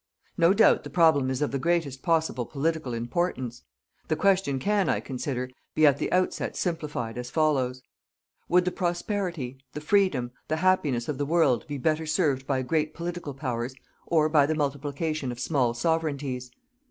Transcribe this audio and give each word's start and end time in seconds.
No 0.35 0.51
doubt 0.51 0.83
the 0.83 0.89
problem 0.89 1.29
is 1.29 1.43
of 1.43 1.51
the 1.51 1.59
greatest 1.59 2.01
possible 2.01 2.47
political 2.47 2.91
importance. 2.95 3.61
The 4.07 4.15
question 4.15 4.57
can, 4.57 4.89
I 4.89 4.99
consider, 4.99 5.47
be 5.75 5.85
at 5.85 5.99
the 5.99 6.11
outset 6.11 6.57
simplified 6.57 7.19
as 7.19 7.29
follows: 7.29 7.83
Would 8.49 8.65
the 8.65 8.71
prosperity, 8.71 9.59
the 9.73 9.79
freedom, 9.79 10.31
the 10.47 10.55
happiness 10.57 11.07
of 11.07 11.19
the 11.19 11.25
world 11.27 11.67
be 11.67 11.77
better 11.77 12.07
served 12.07 12.47
by 12.47 12.63
great 12.63 12.95
political 12.95 13.35
Powers, 13.35 13.75
or 14.07 14.27
by 14.27 14.47
the 14.47 14.55
multiplication 14.55 15.31
of 15.31 15.39
small 15.39 15.75
sovereignties? 15.75 16.49